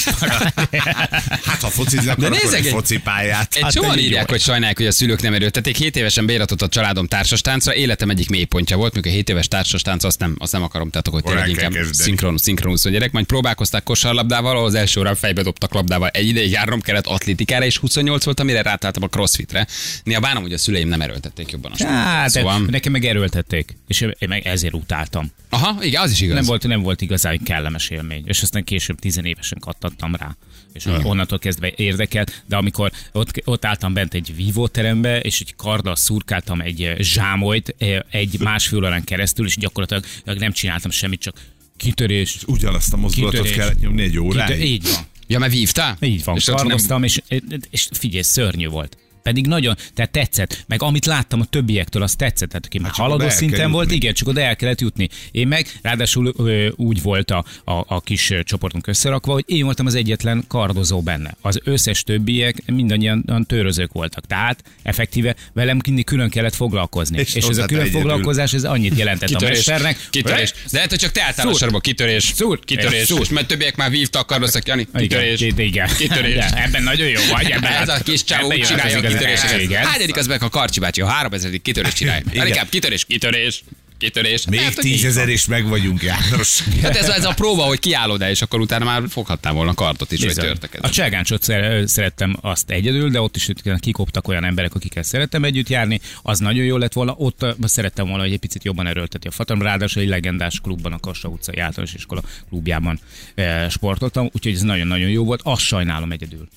[1.44, 3.54] Hát ha fociznak, De akkor nézzek egy egy- focipályát.
[3.56, 5.76] Egy Hát csomóan írják, hogy sajnálják, hogy a szülők nem erőltették.
[5.76, 10.20] 7 évesen beiratott a családom társastáncra, életem egyik mélypontja volt, mikor 7 éves társastánc, azt
[10.20, 12.04] nem, azt nem akarom, tehát akkor Akkor tényleg inkább kezdeni.
[12.04, 13.12] szinkron, szinkronusz a gyerek.
[13.12, 16.08] Majd próbálkozták kosarlabdával, ahol az első órán fejbe dobtak labdával.
[16.08, 19.68] Egy ideig járnom kellett atlétikára, és 28 voltam, mire rátáltam a crossfitre.
[20.04, 21.98] Néha bánom, hogy a szüleim nem erőltették jobban a sportot.
[21.98, 22.54] Hát, szóval...
[22.54, 22.68] szóval...
[22.70, 25.32] nekem meg erőltették, és én meg ezért utáltam.
[25.50, 26.36] Aha, igen, az is igaz.
[26.36, 30.36] Nem volt, nem volt igazán kellemes élmény, és aztán később tizenévesen kattattam rá.
[30.74, 31.06] És Hmm.
[31.06, 36.62] onnantól kezdve érdekelt, de amikor ott, ott álltam bent egy vívóterembe, és egy karddal szurkáltam
[36.62, 40.06] egy eh, zsámolyt eh, egy másfél órán keresztül, és gyakorlatilag
[40.40, 41.36] nem csináltam semmit, csak
[41.78, 42.38] kitörés.
[42.48, 44.64] Ugyanazt a mozdulatot kitörés, kellett nyomni egy óráig.
[44.64, 45.06] Így van.
[45.28, 45.98] Ja, mert vívtál?
[46.02, 47.22] Így van, És ott nem- és,
[47.70, 48.98] és figyelj, szörnyű volt.
[49.30, 53.00] Pedig nagyon, tehát tetszett, meg amit láttam a többiektől, az tetszett, tehát aki már Hát
[53.00, 55.10] haladó szinten volt, igen, csak oda el kellett jutni.
[55.32, 59.86] Én meg, ráadásul ö, úgy volt a, a, a kis csoportunk összerakva, hogy én voltam
[59.86, 61.36] az egyetlen kardozó benne.
[61.42, 64.26] Az összes többiek mindannyian törözők voltak.
[64.26, 67.18] Tehát effektíve velem mindig külön kellett foglalkozni.
[67.20, 68.02] És És, ez a külön egyedül.
[68.02, 70.08] foglalkozás, ez annyit jelentett a Kitörés, mesternek.
[70.10, 70.52] kitörés.
[70.52, 72.24] De lehet, hogy csak te álltál a sorba, kitörés.
[72.36, 72.60] Szúr.
[72.60, 73.06] Kitörés.
[73.06, 73.22] Szúr.
[73.22, 74.88] És mert többiek már vívtak, kardoztak, Jani.
[74.98, 75.42] Kitörés.
[75.42, 75.90] Igen.
[75.98, 76.36] Kitörés.
[76.36, 77.50] De ebben nagyon jó vagy.
[77.60, 79.86] Ebben Ez a kis csávó csinálja a kitöréseket.
[79.86, 81.02] Hányadik az meg a Karcsi bácsi?
[81.02, 82.24] A három ezerik kitörés csinálja.
[82.32, 82.48] Igen.
[82.48, 83.64] Inkább kitörés, kitörés,
[83.98, 84.46] kitörés.
[84.48, 86.62] Még Hát, tízezer és meg vagyunk, János.
[86.82, 90.12] Hát ez, ez a próba, hogy kiállod el, és akkor utána már foghattál volna kardot
[90.12, 90.46] is, vagy Bizony.
[90.46, 90.84] törteket.
[90.84, 95.70] A cselgáncsot szer- szerettem azt egyedül, de ott is kikoptak olyan emberek, akikkel szerettem együtt
[95.70, 97.14] járni, az nagyon jó lett volna.
[97.18, 101.00] Ott szerettem volna, hogy egy picit jobban erőlteti a fatam, ráadásul egy legendás klubban, a
[101.00, 103.00] Kassa utcai általános iskola klubjában
[103.36, 105.42] e, sportoltam, úgyhogy ez nagyon-nagyon jó volt.
[105.44, 106.48] Azt sajnálom egyedül,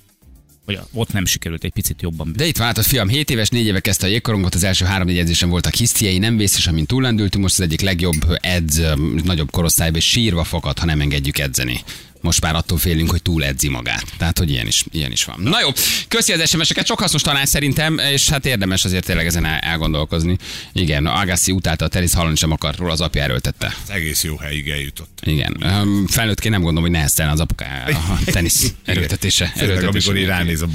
[0.65, 2.33] hogy ott nem sikerült egy picit jobban.
[2.37, 5.19] De itt látod, fiam, 7 éves, 4 éve kezdte a jégkorongot, az első három négy
[5.19, 8.81] edzésen voltak hisztiei, nem vészes, amint túllendültünk, most az egyik legjobb edz,
[9.25, 11.81] nagyobb korosztályban, és sírva fakad, ha nem engedjük edzeni.
[12.23, 14.05] Most már attól félünk, hogy túl edzi magát.
[14.19, 15.41] Tehát, hogy ilyen is, ilyen is van.
[15.41, 15.69] Na jó,
[16.09, 20.37] köszi az SMS-eket, sok hasznos tanács szerintem, és hát érdemes azért tényleg ezen el- elgondolkozni.
[20.73, 23.67] Igen, Agassi utálta a tenisz, hallani sem akart róla, az apja erőltette.
[23.83, 25.19] Ez egész jó helyig eljutott.
[25.25, 29.53] Igen, Öm, felnőttként nem gondolom, hogy neheztelne az apuká a tenisz erőltetése.
[29.57, 30.67] Főleg, amikor így ránéz a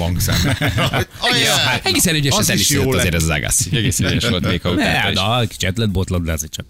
[1.48, 3.76] hát egészen ügyesen teniszezett jó azért ez az Agassi.
[3.76, 5.14] Egészen ügyes volt még a Ne, utálta is.
[5.16, 6.64] de kicsit lett botlabdázni csak.